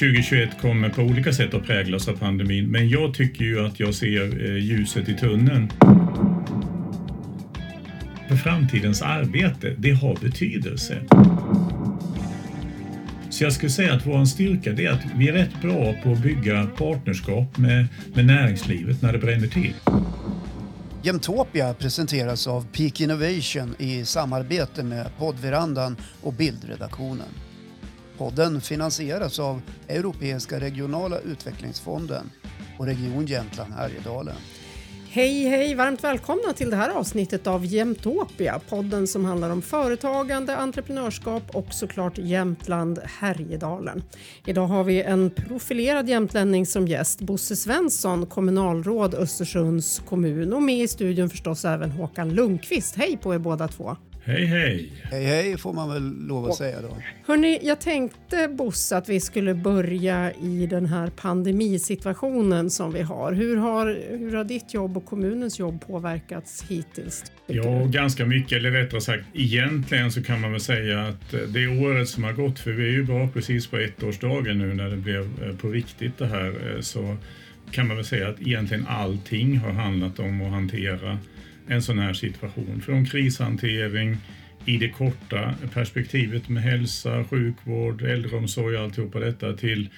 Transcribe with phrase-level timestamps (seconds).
[0.00, 3.94] 2021 kommer på olika sätt att präglas av pandemin, men jag tycker ju att jag
[3.94, 5.72] ser eh, ljuset i tunneln.
[8.28, 11.02] För framtidens arbete, det har betydelse.
[13.30, 16.22] Så jag skulle säga att vår styrka är att vi är rätt bra på att
[16.22, 19.74] bygga partnerskap med, med näringslivet när det bränner till.
[21.02, 27.49] Jämtopia presenteras av Peak Innovation i samarbete med poddverandan och bildredaktionen.
[28.20, 32.30] Podden finansieras av Europeiska regionala utvecklingsfonden
[32.78, 34.34] och Region Jämtland Härjedalen.
[35.10, 35.74] Hej, hej!
[35.74, 41.66] Varmt välkomna till det här avsnittet av Jämtopia, podden som handlar om företagande, entreprenörskap och
[41.70, 44.02] såklart Jämtland Härjedalen.
[44.46, 50.78] Idag har vi en profilerad jämtlänning som gäst, Bosse Svensson, kommunalråd Östersunds kommun och med
[50.78, 52.96] i studion förstås även Håkan Lundqvist.
[52.96, 53.96] Hej på er båda två!
[54.30, 54.92] Hej, hej!
[55.02, 56.96] Hej, hej får man väl lov att säga då.
[57.26, 63.32] Hörni, jag tänkte Bosse att vi skulle börja i den här pandemisituationen som vi har.
[63.32, 67.24] Hur har, hur har ditt jobb och kommunens jobb påverkats hittills?
[67.46, 72.08] Ja, ganska mycket, eller rättare sagt egentligen så kan man väl säga att det året
[72.08, 75.22] som har gått, för vi är ju bara precis på ettårsdagen nu när det blev
[75.22, 77.16] eh, på riktigt det här, eh, så
[77.70, 81.18] kan man väl säga att egentligen allting har handlat om att hantera
[81.70, 82.82] en sån här situation.
[82.82, 84.16] Från krishantering
[84.64, 89.88] i det korta perspektivet med hälsa, sjukvård, äldreomsorg och alltihopa detta till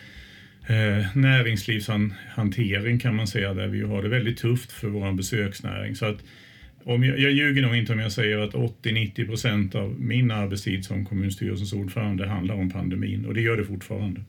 [0.66, 5.96] eh, näringslivshantering kan man säga där vi har det väldigt tufft för vår besöksnäring.
[5.96, 6.18] Så att
[6.84, 10.84] om jag, jag ljuger nog inte om jag säger att 80-90 procent av min arbetstid
[10.84, 14.20] som kommunstyrelsens ordförande handlar om pandemin och det gör det fortfarande.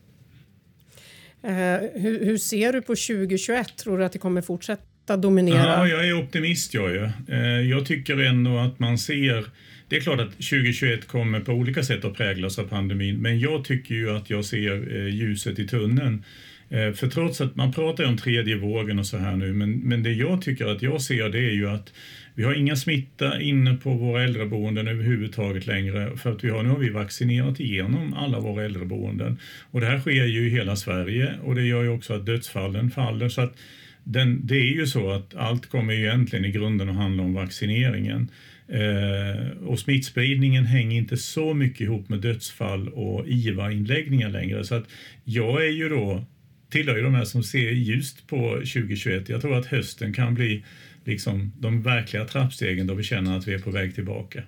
[1.43, 3.77] Eh, hur, hur, ser du på 2021?
[3.77, 4.92] Tror du att det kommer fortsätta?
[5.05, 5.87] Detta dominerar?
[5.87, 7.09] Ja, jag är optimist jag ju.
[7.27, 9.45] Eh, jag tycker ändå att man ser
[9.87, 13.65] det är klart att 2021 kommer på olika sätt att präglas av pandemin, men jag
[13.65, 16.23] tycker ju att jag ser eh, ljuset i tunneln.
[16.69, 20.03] Eh, för trots att man pratar om tredje vågen och så här nu, men, men
[20.03, 21.93] det jag tycker att jag ser det är ju att
[22.35, 26.69] vi har inga smitta inne på våra äldreboenden överhuvudtaget längre för att vi har, nu
[26.69, 29.39] har vi vaccinerat igenom alla våra äldreboenden.
[29.71, 32.91] Och det här sker ju i hela Sverige och det gör ju också att dödsfallen
[32.91, 33.29] faller.
[33.29, 33.53] Så att
[34.03, 37.33] den, det är ju så att allt kommer ju egentligen i grunden att handla om
[37.33, 38.29] vaccineringen.
[38.67, 44.63] Eh, och smittspridningen hänger inte så mycket ihop med dödsfall och IVA-inläggningar längre.
[44.63, 44.87] Så att
[45.23, 46.25] jag är ju då,
[46.69, 49.29] tillhör ju de här som ser ljust på 2021.
[49.29, 50.63] Jag tror att hösten kan bli
[51.05, 54.43] liksom de verkliga trappstegen då vi känner att vi är på väg tillbaka.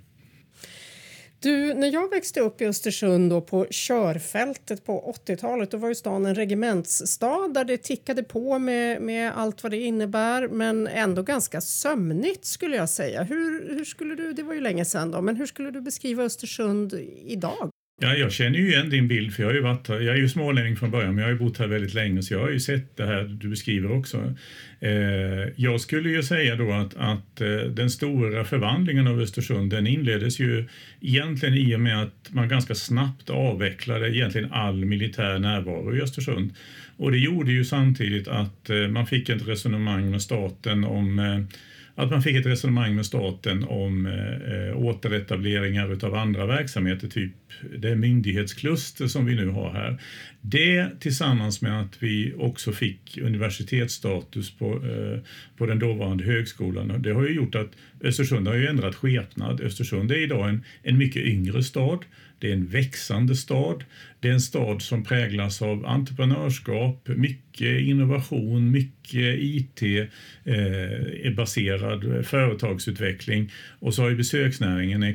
[1.45, 5.95] Du, när jag växte upp i Östersund då på körfältet på 80-talet då var ju
[5.95, 11.21] stan en regementsstad där det tickade på med, med allt vad det innebär men ändå
[11.21, 13.23] ganska sömnigt skulle jag säga.
[13.23, 16.23] Hur, hur skulle du, det var ju länge sedan då, men hur skulle du beskriva
[16.23, 16.93] Östersund
[17.25, 17.69] idag?
[18.01, 20.19] Ja, jag känner ju igen din bild, för jag, har ju varit, här, jag är
[20.19, 22.49] ju smålänning från början, men jag har ju bott här väldigt länge, så jag har
[22.49, 24.33] ju sett det här du beskriver också.
[24.79, 24.91] Eh,
[25.55, 30.39] jag skulle ju säga då att, att eh, den stora förvandlingen av Östersund, den inleddes
[30.39, 30.67] ju
[31.01, 36.53] egentligen i och med att man ganska snabbt avvecklade egentligen all militär närvaro i Östersund.
[36.97, 41.57] Och det gjorde ju samtidigt att eh, man fick ett resonemang med staten om eh,
[41.95, 47.31] att man fick ett resonemang med staten om eh, eh återetableringar av andra verksamheter, typ
[47.77, 50.01] det myndighetskluster som vi nu har här.
[50.41, 55.19] Det tillsammans med att vi också fick universitetsstatus på, eh,
[55.57, 59.61] på den dåvarande högskolan, det har ju gjort att Östersund har ju ändrat skepnad.
[59.61, 61.99] Östersund är idag en, en mycket yngre stad.
[62.39, 63.83] Det är en växande stad.
[64.19, 69.35] Det är en stad som präglas av entreprenörskap, mycket innovation, mycket
[70.45, 70.83] IT-baserad
[72.03, 73.51] eh, eh, företagsutveckling.
[73.79, 75.09] Och så har ju besöksnäringen eh,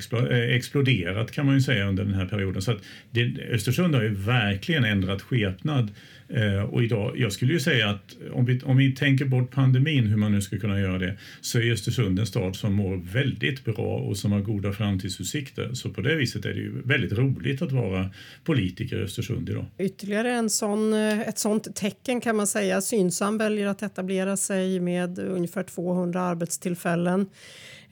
[0.55, 2.63] exploderat kan man ju säga under den här perioden.
[2.63, 5.91] Så att det, Östersund har ju verkligen ändrat skepnad
[6.35, 10.07] Eh, och idag, jag skulle ju säga att om vi, om vi tänker bort pandemin,
[10.07, 13.65] hur man nu ska kunna göra det, så är Östersund en stad som mår väldigt
[13.65, 15.75] bra och som har goda framtidsutsikter.
[15.75, 18.11] Så på det viset är det ju väldigt roligt att vara
[18.45, 19.67] politiker i Östersund idag.
[19.79, 22.81] Ytterligare en sån, eh, ett sånt tecken kan man säga.
[22.81, 27.27] Synsam väljer att etablera sig med ungefär 200 arbetstillfällen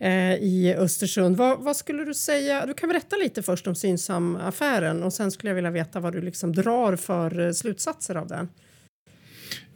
[0.00, 1.36] eh, i Östersund.
[1.36, 2.66] Vad, vad, skulle du säga?
[2.66, 6.20] Du kan berätta lite först om Synsam-affären och sen skulle jag vilja veta vad du
[6.20, 8.48] liksom drar för eh, slutsatser av den.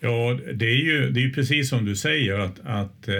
[0.04, 3.14] Ja, det är ju det är precis som du säger att, att eh,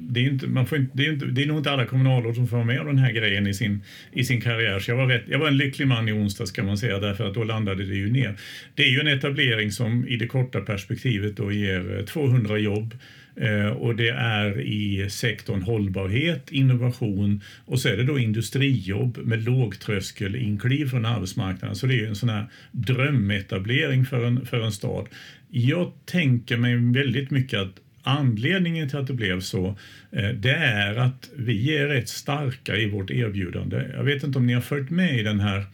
[0.00, 2.34] det, är inte, man får inte, det, är inte, det är nog inte alla kommunalråd
[2.34, 3.82] som får vara med om den här grejen i sin,
[4.12, 4.78] i sin karriär.
[4.78, 7.26] Så jag var, rätt, jag var en lycklig man i onsdags kan man säga därför
[7.26, 8.36] att då landade det ju ner.
[8.74, 12.94] Det är ju en etablering som i det korta perspektivet då ger eh, 200 jobb
[13.36, 19.44] Eh, och det är i sektorn hållbarhet, innovation och så är det då industrijobb med
[19.44, 21.76] lågtröskelinkliv från arbetsmarknaden.
[21.76, 25.08] Så det är en sån här drömetablering för en, för en stad.
[25.50, 29.78] Jag tänker mig väldigt mycket att Anledningen till att det blev så
[30.12, 33.90] eh, det är att vi är rätt starka i vårt erbjudande.
[33.94, 35.64] Jag vet inte om ni har följt med i den här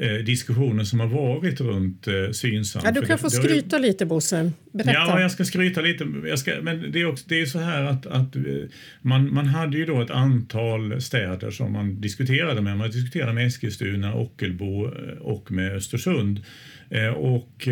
[0.00, 2.82] eh, diskussionen som har varit runt eh, Synsam.
[2.84, 3.82] Ja, du kan det, få skryta ju...
[3.82, 4.52] lite Bosse.
[4.72, 4.92] Berätta.
[4.92, 6.06] Ja, jag ska skryta lite.
[6.26, 8.36] Jag ska, men det är, också, det är så här att, att
[9.02, 12.78] man, man hade ju då ett antal städer som man diskuterade med.
[12.78, 16.40] Man diskuterade med Eskilstuna, Ockelbo och med Östersund.
[17.16, 17.68] Och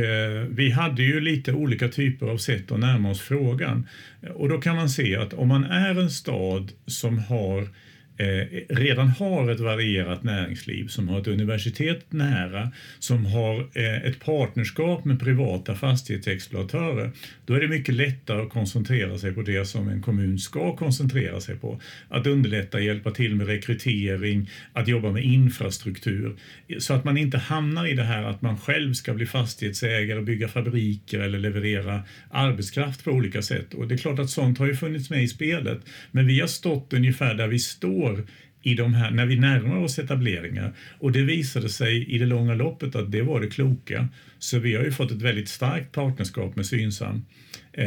[0.48, 3.86] vi hade ju lite olika typer av sätt att närma oss frågan.
[4.34, 7.68] Och då kan man se att om man är en stad som har
[8.18, 14.20] eh, redan har ett varierat näringsliv, som har ett universitet nära, som har eh, ett
[14.20, 17.10] partnerskap med privata fastighetsexploatörer,
[17.46, 21.40] då är det mycket lättare att koncentrera sig på det som en kommun ska koncentrera
[21.40, 21.80] sig på.
[22.08, 26.36] Att underlätta, hjälpa till med rekrytering, att jobba med infrastruktur,
[26.78, 30.48] så att man inte hamnar i det här att man själv ska bli fastighetsägare, bygga
[30.48, 33.74] fabriker eller leverera arbetskraft på olika sätt.
[33.74, 35.80] Och det är klart att sånt har ju funnits med i spelet,
[36.10, 38.26] men vi har stått ungefär där vi står år
[38.62, 40.72] i de här, när vi närmar oss etableringar.
[40.98, 44.08] Och det visade sig i det långa loppet att det var det kloka.
[44.38, 47.24] Så vi har ju fått ett väldigt starkt partnerskap med Synsam
[47.72, 47.86] eh,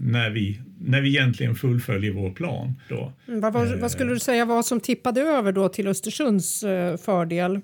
[0.00, 2.74] när, vi, när vi egentligen fullföljer vår plan.
[2.88, 3.12] Då.
[3.28, 6.96] Mm, vad, vad, vad, skulle du säga var som tippade över då till Östersunds eh,
[6.96, 7.54] fördel?
[7.54, 7.60] Eh,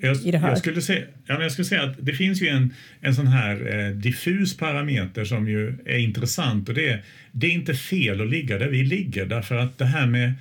[0.00, 3.26] jag, jag, skulle säga, ja, jag skulle säga att det finns ju en, en sån
[3.26, 8.20] här eh, diffus parameter som ju är intressant och det är, det är inte fel
[8.20, 10.32] att ligga där vi ligger därför att det här med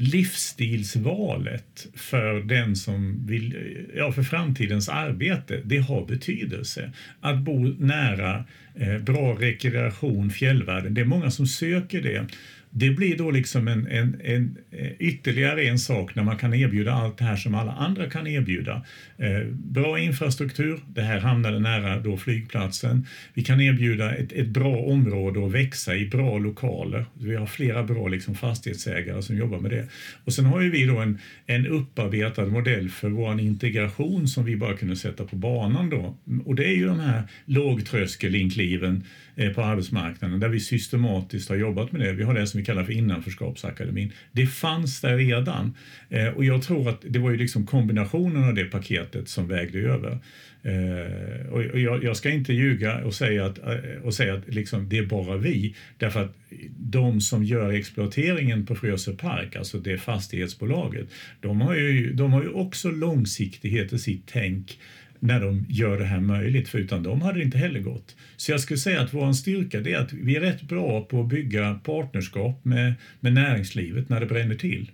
[0.00, 6.92] livsstilsvalet för den som vill, ja, för framtidens arbete, det har betydelse.
[7.20, 8.44] Att bo nära
[8.74, 12.26] eh, bra rekreation, fjällvärlden, det är många som söker det
[12.72, 16.92] det blir då liksom en, en, en, eh, ytterligare en sak när man kan erbjuda
[16.92, 18.82] allt det här som alla andra kan erbjuda.
[19.18, 23.06] Eh, bra infrastruktur, det här hamnade nära då flygplatsen.
[23.34, 27.04] Vi kan erbjuda ett, ett bra område att växa i, bra lokaler.
[27.14, 29.86] Vi har flera bra liksom fastighetsägare som jobbar med det.
[30.24, 34.56] Och sen har ju vi då en, en upparbetad modell för vår integration som vi
[34.56, 36.18] bara kunde sätta på banan då.
[36.44, 39.04] Och det är ju de här lågtröskelinkliven
[39.40, 42.12] Eh, på arbetsmarknaden där vi systematiskt har jobbat med det.
[42.12, 44.12] Vi har det som vi kallar för innanförskapsakademin.
[44.32, 45.74] Det fanns där redan
[46.08, 49.78] eh, och jag tror att det var ju liksom kombinationen av det paketet som vägde
[49.78, 50.18] över.
[50.62, 53.58] Eh, och jag, ska inte ljuga och säga att,
[54.02, 56.36] och säga att liksom det är bara vi, därför att
[56.76, 61.08] de som gör exploateringen på Frösö park, alltså det fastighetsbolaget,
[61.40, 64.78] de har ju, de har ju också långsiktighet i sitt tänk
[65.20, 68.16] när de gör det här möjligt, för utan dem hade det inte heller gått.
[68.36, 71.28] Så jag skulle säga att vår styrka är att vi är rätt bra på att
[71.28, 74.90] bygga partnerskap med, med näringslivet när det bränner till.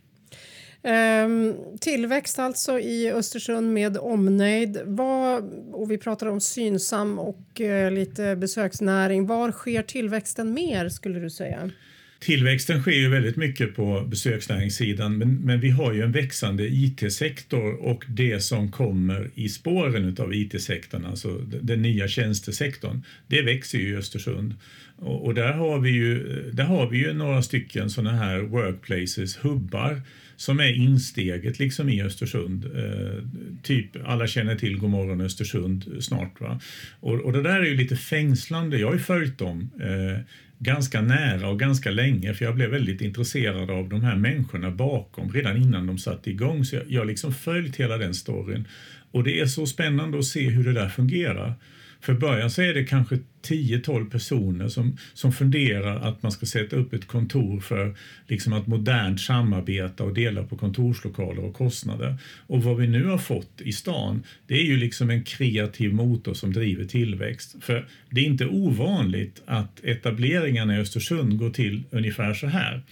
[0.83, 4.79] Um, tillväxt alltså i Östersund med omnejd.
[4.85, 5.43] Var,
[5.73, 9.27] och vi pratar om Synsam och uh, lite besöksnäring.
[9.27, 11.71] Var sker tillväxten mer skulle du säga?
[12.19, 17.75] Tillväxten sker ju väldigt mycket på besöksnäringssidan men, men vi har ju en växande IT-sektor
[17.75, 23.89] och det som kommer i spåren av IT-sektorn, alltså den nya tjänstesektorn, det växer ju
[23.89, 24.55] i Östersund.
[24.99, 29.37] Och, och, där, har vi ju, där har vi ju några stycken sådana här workplaces,
[29.37, 30.03] hubbar,
[30.37, 32.65] som är insteget liksom i Östersund.
[32.65, 33.23] Eh,
[33.63, 36.41] typ alla känner till Godmorgon Östersund snart.
[36.41, 36.61] Va?
[37.01, 38.79] Och, och det där är ju lite fängslande.
[38.79, 40.21] Jag har ju följt dem eh,
[40.59, 45.33] ganska nära och ganska länge för jag blev väldigt intresserad av de här människorna bakom
[45.33, 46.65] redan innan de satte igång.
[46.65, 48.69] Så jag har liksom följt hela den storyn.
[49.11, 51.55] Och det är så spännande att se hur det där fungerar.
[52.01, 56.77] För början så är det kanske 10-12 personer som, som funderar att man ska sätta
[56.77, 62.17] upp ett kontor för liksom att modernt samarbeta och dela på kontorslokaler och kostnader.
[62.47, 66.35] Och vad vi nu har fått i stan, det är ju liksom en kreativ motor
[66.35, 67.57] som driver tillväxt.
[67.61, 72.83] För det är inte ovanligt att etableringarna i Östersund går till ungefär så här.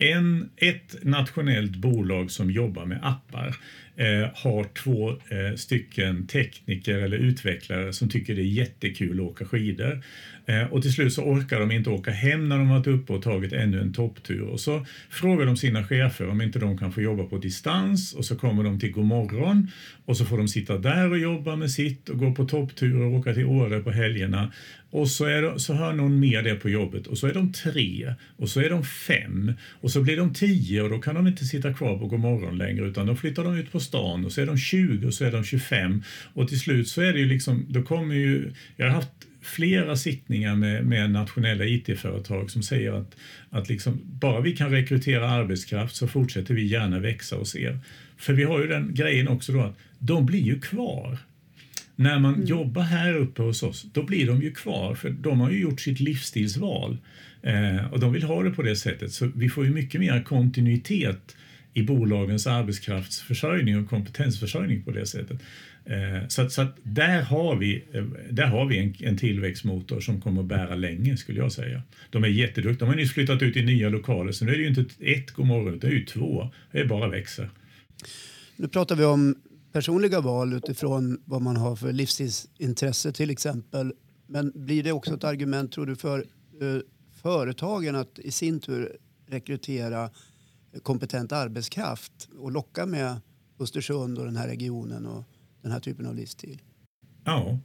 [0.00, 3.56] En, ett nationellt bolag som jobbar med appar
[3.98, 9.44] eh, har två eh, stycken tekniker eller utvecklare som tycker det är jättekul att åka
[9.44, 10.02] skidor.
[10.46, 13.22] Eh, och till slut så orkar de inte åka hem när de varit uppe och
[13.22, 17.02] tagit ännu en topptur och så frågar de sina chefer om inte de kan få
[17.02, 19.70] jobba på distans och så kommer de till Godmorgon
[20.08, 23.12] och så får de sitta där och jobba med sitt och gå på topptur och
[23.12, 24.52] åka till Åre på helgerna.
[24.90, 27.06] Och så, är de, så hör någon mer det på jobbet.
[27.06, 30.82] Och så är de tre och så är de fem och så blir de tio
[30.82, 33.72] och då kan de inte sitta kvar på Godmorgon längre utan då flyttar de ut
[33.72, 36.02] på stan och så är de 20 och så är de 25
[36.34, 39.12] och till slut så är det ju liksom, då kommer ju, jag har haft
[39.42, 43.16] flera sittningar med, med nationella IT-företag som säger att,
[43.50, 47.78] att liksom, bara vi kan rekrytera arbetskraft så fortsätter vi gärna växa hos er.
[48.18, 51.18] För vi har ju den grejen också då att de blir ju kvar.
[51.96, 52.46] När man mm.
[52.46, 55.80] jobbar här uppe hos oss, då blir de ju kvar för de har ju gjort
[55.80, 56.98] sitt livsstilsval
[57.42, 59.12] eh, och de vill ha det på det sättet.
[59.12, 61.36] Så vi får ju mycket mer kontinuitet
[61.74, 65.40] i bolagens arbetskraftsförsörjning och kompetensförsörjning på det sättet.
[65.84, 70.40] Eh, så, så där har vi, eh, där har vi en, en tillväxtmotor som kommer
[70.40, 71.82] att bära länge skulle jag säga.
[72.10, 72.86] De är jätteduktiga.
[72.86, 75.30] De har nyss flyttat ut i nya lokaler så nu är det ju inte ett
[75.30, 76.50] godmorgon, det är ju två.
[76.72, 77.48] Det är bara växer.
[78.56, 79.34] Nu pratar vi om
[79.72, 83.92] personliga val utifrån vad man har för livsstilsintresse till exempel.
[84.26, 86.18] Men blir det också ett argument tror du för
[86.60, 86.80] eh,
[87.12, 90.10] företagen att i sin tur rekrytera
[90.82, 93.20] kompetent arbetskraft och locka med
[93.58, 95.24] Östersund och den här regionen och
[95.62, 96.62] den här typen av livsstil?
[97.24, 97.58] Ja,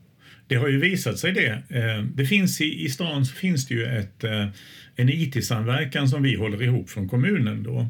[0.47, 1.63] det har ju visat sig det.
[1.69, 4.47] Eh, det finns i, i stan så finns det ju ett, eh,
[4.95, 7.63] en IT-samverkan som vi håller ihop från kommunen.
[7.63, 7.87] Då.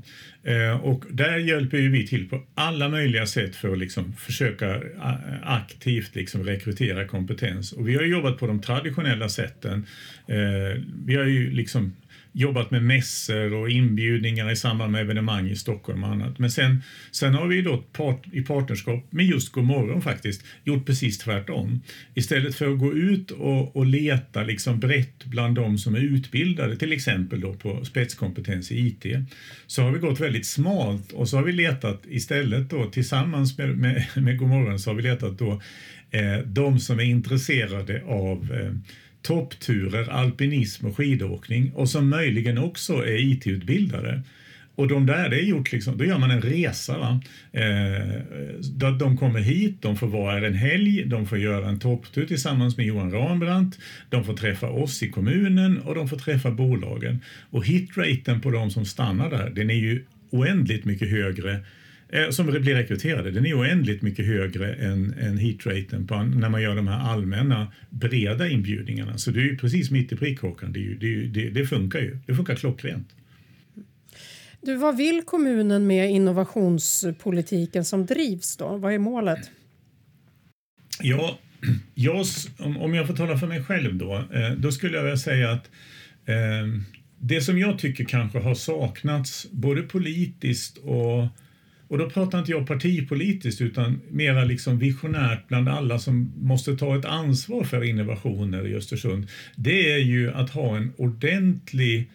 [0.51, 4.81] Eh, och där hjälper vi till på alla möjliga sätt för att liksom försöka
[5.43, 7.71] aktivt liksom rekrytera kompetens.
[7.71, 9.85] Och vi har jobbat på de traditionella sätten.
[11.05, 11.93] Vi har ju liksom
[12.33, 16.39] jobbat med mässor och inbjudningar i samband med evenemang i Stockholm och annat.
[16.39, 21.17] Men sen, sen har vi då part, i partnerskap med just Godmorgon faktiskt gjort precis
[21.17, 21.81] tvärtom.
[22.13, 26.75] Istället för att gå ut och, och leta liksom brett bland de som är utbildade,
[26.75, 29.05] till exempel då på spetskompetens i IT,
[29.67, 33.77] så har vi gått väldigt smalt och så har vi letat istället då tillsammans med,
[33.77, 35.61] med, med Godmorgon så har vi letat då
[36.11, 38.73] eh, de som är intresserade av eh,
[39.23, 44.21] toppturer, alpinism och skidåkning och som möjligen också är IT-utbildade.
[44.75, 46.97] Och de där, det är gjort liksom, då gör man en resa.
[46.97, 47.21] Va?
[47.51, 52.25] Eh, de kommer hit, de får vara här en helg, de får göra en topptur
[52.25, 57.19] tillsammans med Johan Rambrandt, de får träffa oss i kommunen och de får träffa bolagen.
[57.49, 61.59] Och hitraten på de som stannar där, den är ju oändligt mycket högre
[62.29, 66.75] som blir rekryterade, den är oändligt mycket högre än, än hitraten på, när man gör
[66.75, 69.17] de här allmänna breda inbjudningarna.
[69.17, 70.73] Så det är ju precis mitt i prickhåkan.
[70.73, 72.17] Det, det, det, det funkar ju.
[72.25, 73.07] Det funkar klockrent.
[74.61, 78.77] Du, vad vill kommunen med innovationspolitiken som drivs då?
[78.77, 79.51] Vad är målet?
[81.01, 81.39] Ja,
[81.93, 82.25] jag,
[82.57, 85.69] om jag får tala för mig själv då, eh, då skulle jag vilja säga att
[86.25, 86.67] eh,
[87.19, 91.27] det som jag tycker kanske har saknats både politiskt och
[91.93, 96.97] och då pratar inte jag partipolitiskt utan mera liksom visionärt bland alla som måste ta
[96.99, 99.27] ett ansvar för innovationer i Östersund.
[99.55, 102.09] Det är ju att ha en ordentlig,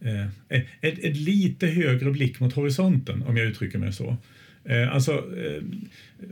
[0.00, 4.16] eh, ett, ett lite högre blick mot horisonten om jag uttrycker mig så.
[4.64, 5.62] Eh, alltså, eh,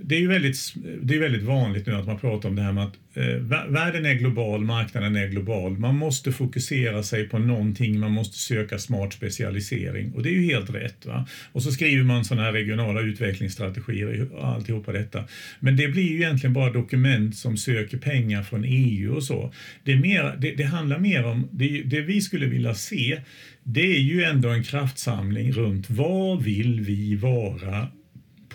[0.02, 2.73] det är ju väldigt, det är väldigt vanligt nu att man pratar om det här
[2.73, 3.25] med att eh,
[3.68, 5.78] världen är global, marknaden är global.
[5.78, 10.42] Man måste fokusera sig på någonting, man måste söka smart specialisering och det är ju
[10.42, 11.06] helt rätt.
[11.06, 11.26] Va?
[11.52, 15.25] Och så skriver man sådana här regionala utvecklingsstrategier och alltihopa detta.
[15.61, 19.52] Men det blir ju egentligen bara dokument som söker pengar från EU och så.
[19.85, 23.21] Det, är mer, det, det handlar mer om, det, det vi skulle vilja se,
[23.62, 27.88] det är ju ändå en kraftsamling runt vad vill vi vara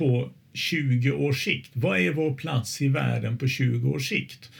[0.01, 1.71] på 20 års sikt.
[1.73, 4.51] Vad är vår plats i världen på 20 års sikt?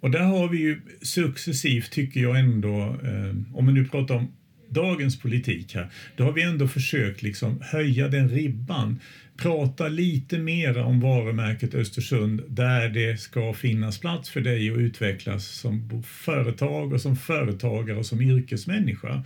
[0.00, 4.32] Och där har vi ju successivt, tycker jag ändå, eh, om vi nu pratar om
[4.70, 9.00] dagens politik här, då har vi ändå försökt liksom höja den ribban.
[9.36, 15.46] Prata lite mer om varumärket Östersund där det ska finnas plats för dig att utvecklas
[15.46, 19.24] som företag och som företagare och som yrkesmänniska.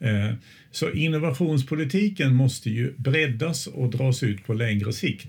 [0.00, 0.32] Eh,
[0.70, 5.28] så innovationspolitiken måste ju breddas och dras ut på längre sikt.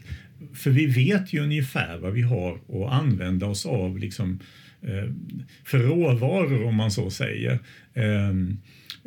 [0.53, 4.39] För vi vet ju ungefär vad vi har att använda oss av liksom,
[4.81, 5.11] eh,
[5.63, 7.59] för råvaror om man så säger.
[7.93, 8.57] Ehm,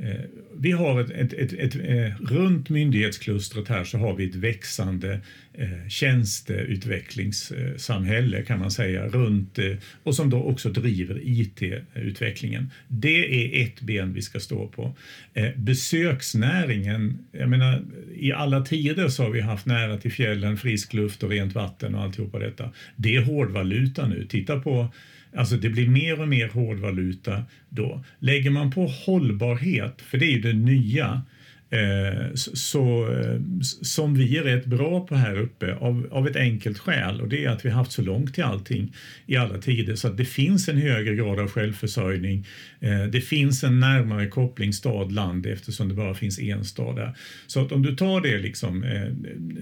[0.02, 0.20] Eh,
[0.56, 5.20] vi har ett, ett, ett, ett, eh, runt myndighetsklustret här så har vi ett växande
[5.52, 12.70] eh, tjänsteutvecklingssamhälle kan man säga runt eh, och som då också driver IT-utvecklingen.
[12.88, 14.96] Det är ett ben vi ska stå på.
[15.34, 17.82] Eh, besöksnäringen, jag menar
[18.16, 21.94] i alla tider så har vi haft nära till fjällen, frisk luft och rent vatten
[21.94, 22.70] och alltihopa detta.
[22.96, 24.26] Det är hårdvaluta nu.
[24.26, 24.88] Titta på
[25.34, 28.04] Alltså det blir mer och mer hårdvaluta då.
[28.18, 31.22] Lägger man på hållbarhet, för det är ju det nya,
[31.70, 33.40] eh, så, eh,
[33.82, 37.44] som vi är rätt bra på här uppe av, av ett enkelt skäl och det
[37.44, 38.94] är att vi haft så långt till allting
[39.26, 42.46] i alla tider så att det finns en högre grad av självförsörjning.
[42.80, 47.16] Eh, det finns en närmare koppling stad-land eftersom det bara finns en stad där.
[47.46, 48.84] Så att om du tar det liksom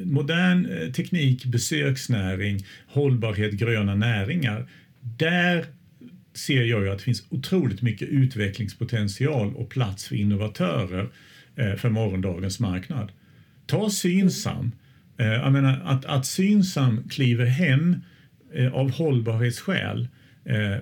[0.05, 4.67] modern teknik, besöksnäring, hållbarhet, gröna näringar
[5.01, 5.67] där
[6.35, 11.09] ser jag ju att det finns otroligt mycket utvecklingspotential och plats för innovatörer
[11.57, 13.13] eh, för morgondagens marknad.
[13.67, 14.73] Ta Synsam.
[15.19, 17.97] Eh, jag menar, att, att Synsam kliver hem
[18.55, 20.09] eh, av hållbarhetsskäl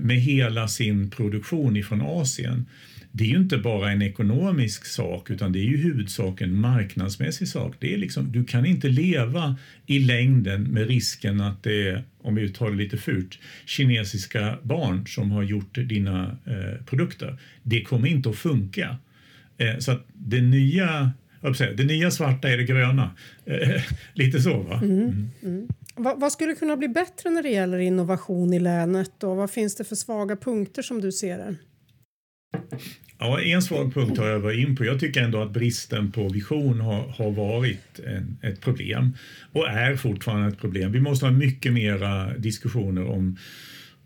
[0.01, 2.67] med hela sin produktion ifrån Asien
[3.17, 7.49] det är ju inte bara en ekonomisk sak utan det är ju huvudsaken en marknadsmässig
[7.49, 7.77] sak.
[7.79, 9.57] Det är liksom, du kan inte leva
[9.87, 15.31] i längden med risken att det om vi tar det lite fult, kinesiska barn som
[15.31, 17.39] har gjort dina eh, produkter.
[17.63, 18.97] Det kommer inte att funka.
[19.59, 21.13] Eh, så att det nya,
[21.57, 23.11] säga, det nya svarta är det gröna.
[23.45, 23.83] Eh,
[24.15, 24.81] lite så va?
[24.83, 25.01] Mm.
[25.01, 25.31] Mm.
[25.43, 25.69] Mm.
[25.95, 29.77] Vad, vad, skulle kunna bli bättre när det gäller innovation i länet och vad finns
[29.77, 31.57] det för svaga punkter som du ser det?
[33.19, 34.85] Ja, en svag punkt har jag varit in på.
[34.85, 39.13] Jag tycker ändå att bristen på vision har, har varit en, ett problem
[39.53, 40.93] och är fortfarande ett problem.
[40.93, 43.37] Vi måste ha mycket mera diskussioner om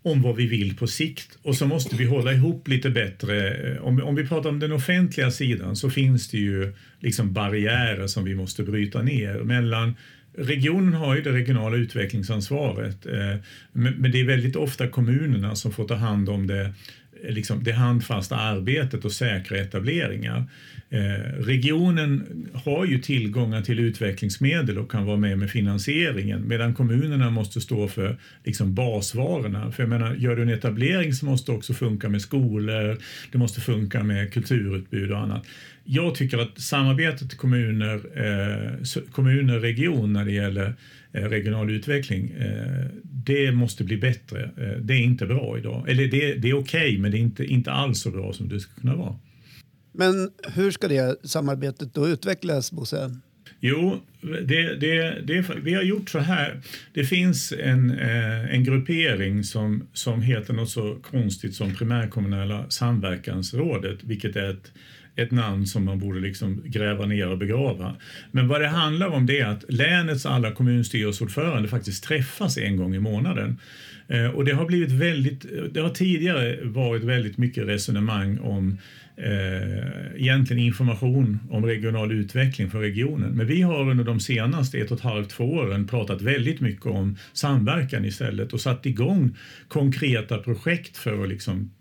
[0.03, 3.79] om vad vi vill på sikt och så måste vi hålla ihop lite bättre.
[3.79, 8.23] Om, om vi pratar om den offentliga sidan så finns det ju liksom barriärer som
[8.23, 9.95] vi måste bryta ner mellan
[10.37, 13.35] Regionen har ju det regionala utvecklingsansvaret eh,
[13.71, 16.73] men det är väldigt ofta kommunerna som får ta hand om det
[17.23, 20.45] Eh, liksom det handfasta arbetet och säkra etableringar.
[20.89, 20.99] Eh,
[21.39, 22.23] regionen
[22.53, 27.87] har ju tillgångar till utvecklingsmedel och kan vara med med finansieringen medan kommunerna måste stå
[27.87, 29.71] för liksom basvarorna.
[29.71, 32.97] För jag menar, gör du en etablering så måste det också funka med skolor,
[33.31, 35.45] det måste funka med kulturutbud och annat.
[35.83, 40.75] Jag tycker att samarbetet kommuner, eh, kommuner region när det gäller
[41.11, 44.43] regional utveckling, eh, det måste bli bättre.
[44.43, 45.89] Eh, det är inte bra idag.
[45.89, 48.49] Eller det, det är okej, okay, men det är inte, inte alls så bra som
[48.49, 49.19] det skulle kunna vara.
[49.93, 53.15] Men hur ska det samarbetet då utvecklas, Bosse?
[53.59, 56.61] Jo, det, det, det, vi har gjort så här.
[56.93, 64.03] Det finns en, eh, en gruppering som, som heter något så konstigt som Primärkommunala samverkansrådet,
[64.03, 64.71] vilket är ett
[65.15, 67.95] ett namn som man borde liksom gräva ner och begrava.
[68.31, 72.95] Men vad det handlar om det är att länets alla kommunstyrelseordförande faktiskt träffas en gång
[72.95, 73.59] i månaden.
[74.07, 78.77] Eh, och det har blivit väldigt, det har tidigare varit väldigt mycket resonemang om
[79.17, 83.31] eh, egentligen information om regional utveckling för regionen.
[83.31, 86.85] Men vi har under de senaste ett och ett halvt, två åren pratat väldigt mycket
[86.85, 89.35] om samverkan istället och satt igång
[89.67, 91.71] konkreta projekt för att liksom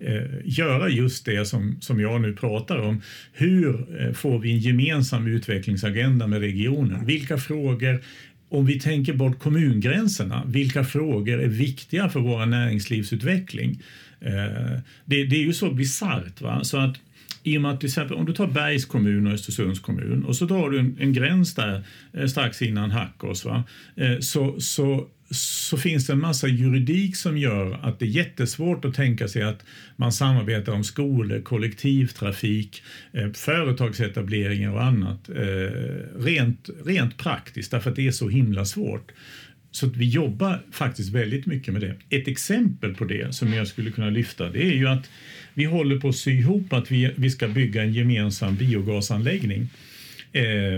[0.00, 3.02] Eh, göra just det som, som jag nu pratar om.
[3.32, 7.06] Hur eh, får vi en gemensam utvecklingsagenda med regionen?
[7.06, 8.02] Vilka frågor
[8.48, 13.82] om vi tänker bort kommungränserna, vilka frågor är viktiga för vår näringslivsutveckling?
[14.20, 16.66] Eh, det, det, är ju så bisarrt.
[16.66, 16.96] Så att
[17.42, 20.36] i och med att till exempel, om du tar Bergs kommun och Östersunds kommun och
[20.36, 23.64] så drar du en, en gräns där eh, strax innan Hackås va?
[23.96, 28.84] Eh, så, så så finns det en massa juridik som gör att det är jättesvårt
[28.84, 29.64] att tänka sig att
[29.96, 35.44] man samarbetar om skolor, kollektivtrafik, eh, företagsetableringar och annat eh,
[36.18, 39.12] rent, rent praktiskt därför att det är så himla svårt.
[39.70, 42.16] Så vi jobbar faktiskt väldigt mycket med det.
[42.16, 45.10] Ett exempel på det som jag skulle kunna lyfta det är ju att
[45.54, 49.68] vi håller på att sy ihop att vi, vi ska bygga en gemensam biogasanläggning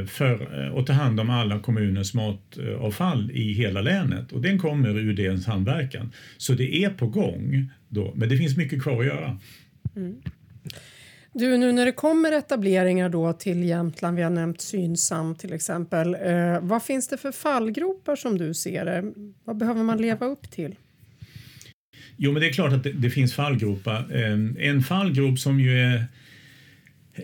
[0.06, 4.98] för eh, att ta hand om alla kommuners matavfall i hela länet och den kommer
[4.98, 6.12] ur den samverkan.
[6.36, 9.38] Så det är på gång då, men det finns mycket kvar att göra.
[9.96, 10.16] Mm.
[11.32, 16.14] Du, nu när det kommer etableringar då till Jämtland, vi har nämnt Synsam till exempel.
[16.14, 19.12] Eh, vad finns det för fallgropar som du ser det?
[19.44, 20.74] Vad behöver man leva upp till?
[22.16, 24.06] Jo, men det är klart att det, det finns fallgropar.
[24.10, 26.04] Eh, en fallgrop som ju är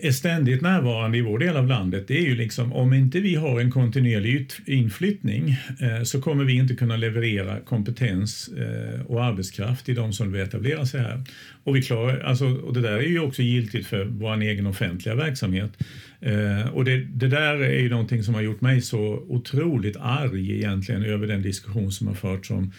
[0.01, 3.35] är ständigt närvarande i vår del av landet det är ju liksom om inte vi
[3.35, 5.49] har en kontinuerlig inflyttning
[5.81, 10.41] eh, så kommer vi inte kunna leverera kompetens eh, och arbetskraft till de som vill
[10.41, 11.23] etablera sig här.
[11.63, 15.15] Och, vi klarar, alltså, och det där är ju också giltigt för vår egen offentliga
[15.15, 15.71] verksamhet.
[16.19, 20.55] Eh, och det, det, där är ju någonting som har gjort mig så otroligt arg
[20.55, 22.71] egentligen över den diskussion som har förts om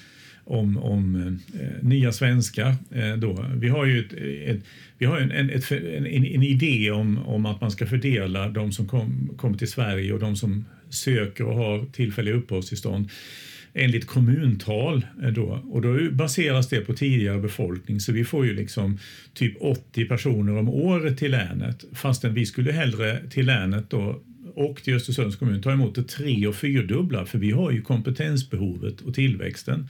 [0.47, 2.75] om, om eh, nya svenskar.
[2.91, 3.47] Eh, då.
[3.57, 4.13] Vi har ju ett,
[4.57, 4.65] ett,
[4.99, 8.73] vi har en, en, ett, en, en, idé om, om att man ska fördela de
[8.73, 13.09] som kommer kom till Sverige och de som söker och har tillfälliga uppehållstillstånd
[13.75, 15.07] enligt kommuntal.
[15.23, 15.61] Eh, då.
[15.71, 18.99] Och då baseras det på tidigare befolkning så vi får ju liksom
[19.35, 24.23] typ 80 personer om året till länet fastän vi skulle hellre till länet då
[24.57, 29.01] och till Östersunds kommun ta emot det tre och fyrdubbla för vi har ju kompetensbehovet
[29.01, 29.89] och tillväxten.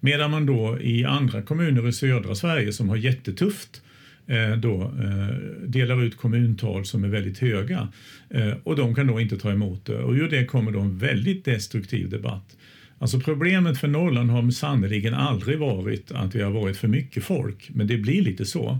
[0.00, 3.82] Medan man då i andra kommuner i södra Sverige som har jättetufft
[4.26, 7.88] eh, då, eh, delar ut kommuntal som är väldigt höga
[8.30, 9.98] eh, och de kan då inte ta emot det.
[9.98, 12.56] Och ur det kommer då en väldigt destruktiv debatt.
[12.98, 17.70] Alltså problemet för Norrland har sannerligen aldrig varit att vi har varit för mycket folk,
[17.74, 18.78] men det blir lite så.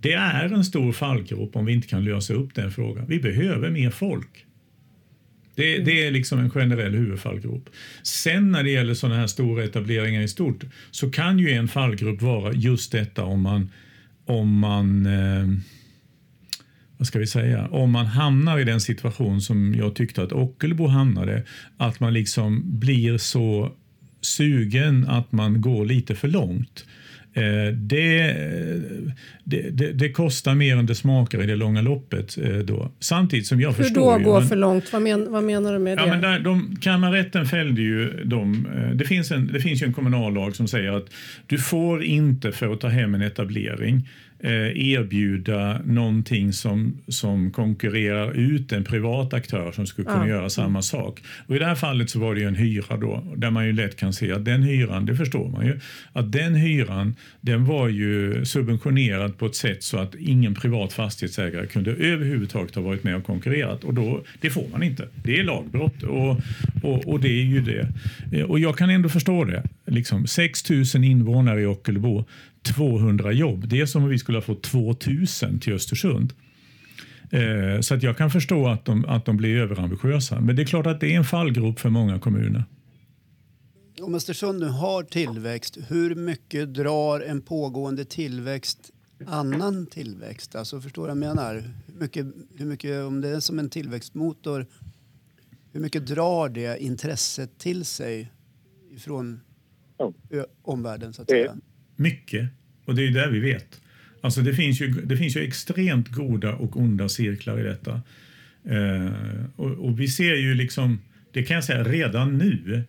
[0.00, 3.06] Det är en stor fallgrop om vi inte kan lösa upp den frågan.
[3.08, 4.45] Vi behöver mer folk.
[5.56, 7.70] Det, det, är liksom en generell huvudfallgrop.
[8.02, 12.22] Sen när det gäller sådana här stora etableringar i stort så kan ju en fallgrop
[12.22, 13.70] vara just detta om man,
[14.24, 15.46] om man eh,
[16.98, 20.86] vad ska vi säga, om man hamnar i den situation som jag tyckte att Ockelbo
[20.86, 21.42] hamnade,
[21.76, 23.72] att man liksom blir så
[24.20, 26.84] sugen att man går lite för långt.
[27.32, 28.36] Eh, det,
[29.48, 32.38] det, det, det, kostar mer än det smakar i det långa loppet.
[32.38, 32.90] Eh, då.
[33.00, 34.18] Samtidigt som jag Hur förstår...
[34.18, 34.92] Hur då gå för långt?
[34.92, 36.10] Vad, men, vad menar du med ja, det?
[36.10, 38.68] Men där, de, kammarrätten fällde ju dem.
[38.76, 41.06] Eh, det finns, en, det finns ju en kommunallag som säger att
[41.46, 44.02] du får inte för att ta hem en etablering
[44.38, 50.34] Eh, erbjuda någonting som, som konkurrerar ut en privat aktör som skulle kunna ja.
[50.34, 50.82] göra samma mm.
[50.82, 51.22] sak.
[51.46, 53.96] Och I det här fallet så var det en hyra då, där man ju lätt
[53.96, 55.80] kan se att den hyran, det förstår man ju,
[56.12, 61.66] att den hyran den var ju subventionerad på ett sätt så att ingen privat fastighetsägare
[61.66, 63.84] kunde överhuvudtaget ha varit med och konkurrerat.
[63.84, 65.08] Och då, det får man inte.
[65.24, 66.36] Det är lagbrott och,
[66.82, 67.88] och, och det är ju det.
[68.32, 69.62] Eh, och jag kan ändå förstå det.
[69.86, 72.24] Liksom 6 000 invånare i Ockelbo
[72.62, 73.68] 200 jobb.
[73.68, 74.96] Det är som om vi skulle ha fått 2
[75.42, 76.32] 000 till Östersund.
[77.30, 80.40] Eh, så att jag kan förstå att de, att de blir överambitiösa.
[80.40, 82.64] Men det är klart att det är en fallgrop för många kommuner.
[84.00, 88.90] Om Östersund nu har tillväxt, hur mycket drar en pågående tillväxt
[89.26, 90.54] annan tillväxt?
[90.54, 91.54] Alltså förstår du vad jag menar?
[91.86, 92.26] Hur mycket,
[92.56, 94.66] hur mycket, om det är som en tillväxtmotor,
[95.72, 98.32] hur mycket drar det intresset till sig
[98.90, 99.40] ifrån
[99.96, 100.46] ja.
[100.62, 101.56] omvärlden så att säga?
[101.96, 102.48] Mycket.
[102.84, 103.80] Och det är där vi vet.
[104.20, 108.02] Alltså det, finns ju, det finns ju extremt goda och onda cirklar i detta.
[108.64, 109.10] Eh,
[109.56, 110.98] och, och, vi ser ju liksom,
[111.32, 112.84] det kan jag säga redan nu.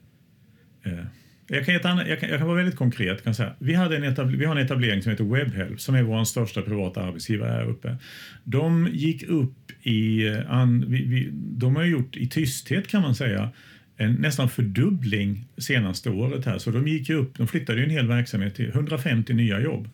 [0.84, 1.06] Eh,
[1.48, 3.24] jag, kan annat, jag, kan, jag kan vara väldigt konkret.
[3.24, 3.54] Kan säga.
[3.60, 7.02] Vi, hade en vi har en etablering som heter Webhelp som är vår största privata
[7.02, 7.98] arbetsgivare här uppe.
[8.44, 10.28] De gick upp i...
[10.28, 13.50] Eh, an, vi, vi, de har gjort i tysthet kan man säga
[13.98, 16.58] en nästan fördubbling senaste året här.
[16.58, 19.90] Så de gick upp, de flyttade en hel verksamhet till 150 nya jobb.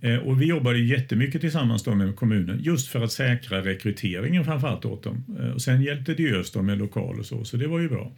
[0.00, 5.02] Eh, och vi jobbade jättemycket tillsammans med kommunen just för att säkra rekryteringen framförallt åt
[5.02, 5.24] dem.
[5.40, 8.12] Eh, och sen hjälpte Diös dem med lokal och så, så det var ju bra.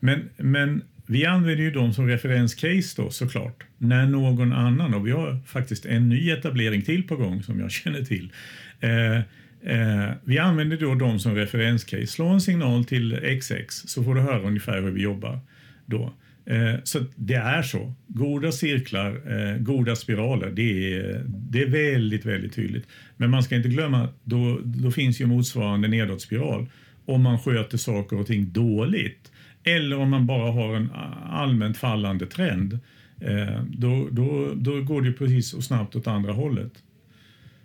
[0.00, 5.10] Men, men vi använder ju dem som referenscase då såklart, när någon annan, och vi
[5.10, 8.32] har faktiskt en ny etablering till på gång som jag känner till,
[8.80, 9.20] eh,
[9.64, 12.06] Eh, vi använder då dem som referenscase.
[12.06, 15.40] Slå en signal till XX så får du höra ungefär hur vi jobbar.
[15.86, 16.14] Då.
[16.46, 17.94] Eh, så det är så.
[18.06, 22.86] Goda cirklar, eh, goda spiraler, det är, det är väldigt, väldigt tydligt.
[23.16, 26.66] Men man ska inte glömma, då, då finns ju motsvarande nedåtspiral
[27.04, 29.31] om man sköter saker och ting dåligt
[29.64, 30.90] eller om man bara har en
[31.30, 32.78] allmänt fallande trend.
[33.20, 36.72] Eh, då, då, då går det precis och snabbt åt andra hållet.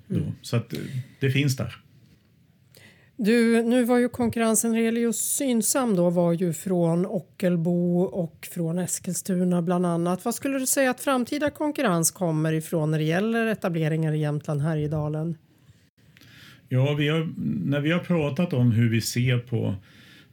[0.10, 0.24] Mm.
[0.42, 0.80] Så att eh,
[1.20, 1.76] det finns där.
[3.20, 9.62] Du, nu var ju konkurrensen Relius Synsam då var ju från Ockelbo och från Eskilstuna
[9.62, 10.26] bland annat.
[10.26, 14.62] Vad skulle du säga att framtida konkurrens kommer ifrån när det gäller etableringar i Jämtland,
[14.62, 15.38] Härjedalen?
[16.70, 17.30] Ja, vi har,
[17.66, 19.76] när vi har pratat om hur vi ser på,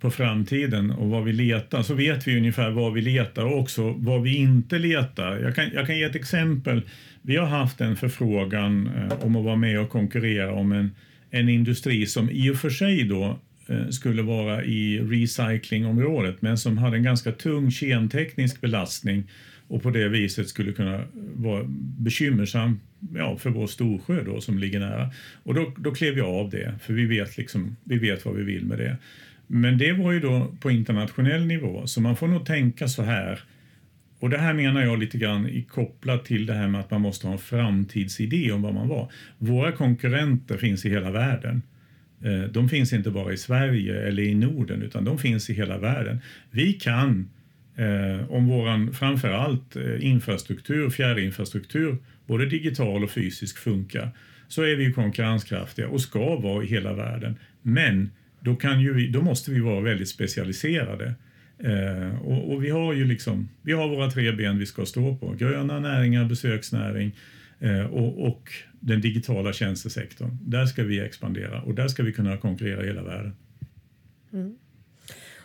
[0.05, 3.95] på framtiden och vad vi letar så vet vi ungefär vad vi letar och också
[3.99, 5.39] vad vi inte letar.
[5.39, 6.83] Jag kan, jag kan ge ett exempel.
[7.23, 10.91] Vi har haft en förfrågan eh, om att vara med och konkurrera om en
[11.35, 16.79] en industri som i och för sig då eh, skulle vara i recyclingområdet men som
[16.79, 19.25] hade en ganska tung kemteknisk belastning
[19.69, 21.65] och på det viset skulle kunna vara
[21.99, 22.81] bekymmersam
[23.15, 25.11] ja, för vår Storsjö då, som ligger nära.
[25.43, 28.43] Och då, då klev jag av det, för vi vet, liksom, vi vet vad vi
[28.43, 28.97] vill med det.
[29.47, 33.41] Men det var ju då på internationell nivå, så man får nog tänka så här
[34.25, 37.27] och det här menar jag lite grann kopplat till det här med att man måste
[37.27, 39.13] ha en framtidsidé om vad man var.
[39.39, 41.63] Våra konkurrenter finns i hela världen.
[42.25, 45.79] Eh, de finns inte bara i Sverige eller i Norden utan de finns i hela
[45.79, 46.19] världen.
[46.51, 47.31] Vi kan,
[47.77, 54.11] eh, om våran framförallt eh, infrastruktur, fjärrinfrastruktur, både digital och fysisk funkar,
[54.49, 57.37] så är vi konkurrenskraftiga och ska vara i hela världen.
[57.63, 58.11] Men
[58.45, 61.15] då, kan ju vi, då måste vi vara väldigt specialiserade.
[61.59, 65.17] Eh, och, och, vi har ju liksom, vi har våra tre ben vi ska stå
[65.17, 65.33] på.
[65.33, 67.17] Gröna näringar, besöksnäring
[67.61, 70.39] eh, och, och, den digitala tjänstesektorn.
[70.43, 73.37] Där ska vi expandera och där ska vi kunna konkurrera i hela världen.
[74.33, 74.55] Mm.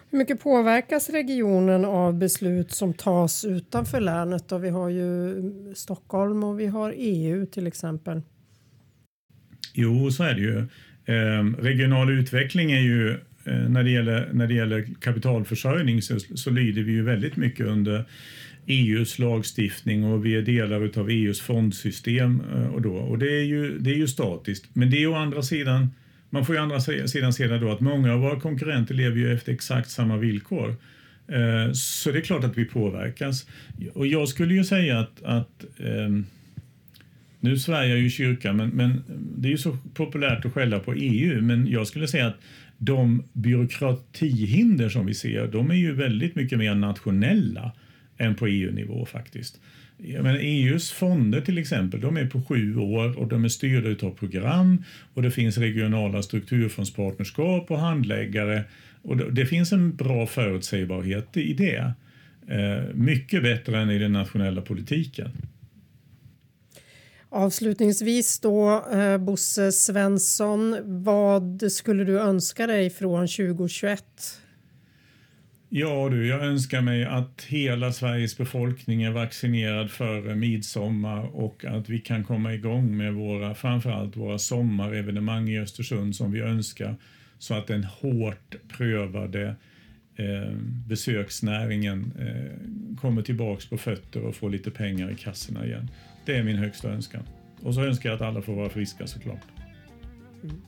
[0.10, 4.52] Hur mycket påverkas regionen av beslut som tas utanför länet?
[4.52, 5.42] Och vi har ju
[5.76, 8.22] Stockholm och vi har EU till exempel.
[9.74, 10.68] Jo, så är det ju.
[11.10, 13.10] Eh, regional utveckling är ju
[13.46, 17.66] eh, när det gäller, när det gäller kapitalförsörjning så, så lyder vi ju väldigt mycket
[17.66, 18.06] under
[18.68, 22.42] EUs lagstiftning och vi är delar av EUs fondsystem.
[22.56, 22.94] Eh, och, då.
[22.94, 24.66] och det, är ju, det är ju statiskt.
[24.74, 25.90] Men det är å andra sidan,
[26.30, 29.52] man får ju andra sidan se då att många av våra konkurrenter lever ju efter
[29.52, 30.76] exakt samma villkor.
[31.28, 33.48] Eh, så det är klart att vi påverkas.
[33.94, 36.26] Och jag skulle ju säga att, att ehm,
[37.40, 39.04] nu svär jag ju kyrkan, men, men
[39.38, 42.38] det är ju så populärt att skälla på EU, men jag skulle säga att
[42.78, 47.72] de byråkratihinder som vi ser, de är ju väldigt mycket mer nationella
[48.18, 49.60] än på EU-nivå faktiskt.
[49.98, 54.08] Jag menar, EUs fonder till exempel, de är på sju år och de är styrda
[54.08, 58.64] av program och det finns regionala strukturfondspartnerskap och handläggare
[59.02, 61.94] och det finns en bra förutsägbarhet i det.
[62.48, 65.32] Eh, mycket bättre än i den nationella politiken.
[67.30, 74.04] Avslutningsvis då, eh, Bosse Svensson, vad skulle du önska dig från 2021?
[75.72, 81.90] Ja du, jag önskar mig att hela Sveriges befolkning är vaccinerad före midsommar och att
[81.90, 86.96] vi kan komma igång med våra, framförallt våra sommarevenemang i Östersund som vi önskar
[87.40, 89.56] så att den hårt prövade
[90.16, 90.54] eh,
[90.88, 95.90] besöksnäringen eh, kommer tillbaks på fötter och får lite pengar i kassorna igen.
[96.26, 97.24] Det är min högsta önskan.
[97.64, 99.42] Och så önskar jag att alla får vara friska såklart.
[100.44, 100.62] Mm.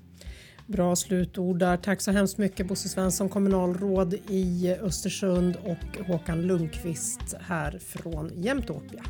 [0.68, 1.78] Bra slutord där.
[1.78, 9.04] Tack så hemskt mycket Bosse Svensson, kommunalråd i Östersund och Håkan Lundqvist här från Jämtopia.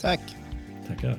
[0.00, 0.20] Tack.
[0.86, 1.18] Tackar.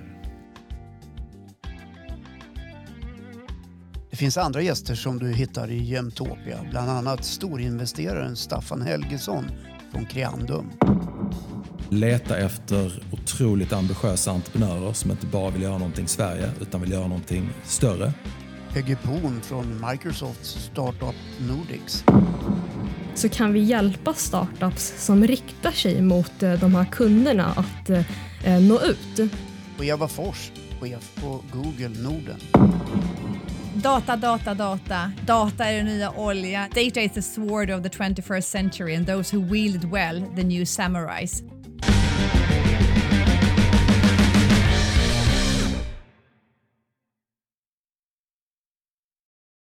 [4.09, 9.45] Det finns andra gäster som du hittar i Jämtopia, bland annat storinvesteraren Staffan Helgesson
[9.91, 10.71] från Creandum
[11.91, 13.03] leta efter
[13.41, 17.49] otroligt ambitiösa entreprenörer som inte bara vill göra någonting i Sverige utan vill göra någonting
[17.63, 18.13] större.
[18.73, 22.03] Peggy Poon från Microsofts Startup Nordics.
[23.15, 28.59] Så kan vi hjälpa startups som riktar sig mot eh, de här kunderna att eh,
[28.59, 29.31] nå ut.
[29.77, 30.51] Och Eva Fors,
[30.81, 32.37] chef på Google Norden.
[33.75, 35.11] Data, data, data.
[35.25, 36.69] Data är den nya olja.
[36.75, 40.43] Data is the sword of the 21st century and those who wield it well, the
[40.43, 41.43] new samurais.